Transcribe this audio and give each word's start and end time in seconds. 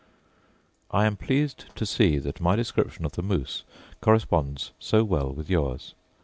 I 0.89 1.05
am 1.05 1.15
pleased 1.15 1.65
to 1.75 1.85
see 1.85 2.17
that 2.17 2.41
my 2.41 2.55
description 2.55 3.05
of 3.05 3.11
the 3.11 3.21
moose 3.21 3.63
corresponds 4.01 4.71
so 4.79 5.03
well 5.03 5.31
with 5.31 5.47
yours. 5.47 5.93